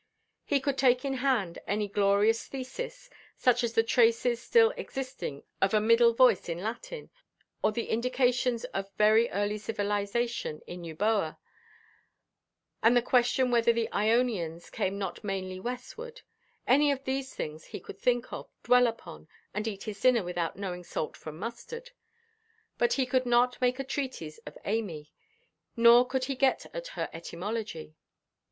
[0.43, 3.07] He could take in hand any glorious thesis,
[3.37, 7.11] such as the traces still existing of a middle voice in Latin,
[7.61, 11.37] or the indications of very early civilization in Eubœa,
[12.81, 17.99] and the question whether the Ionians came not mainly westward—any of these things he could
[17.99, 21.91] think of, dwell upon, and eat his dinner without knowing salt from mustard.
[22.79, 25.11] But he could not make a treatise of Amy,
[25.77, 27.93] nor could he get at her etymology.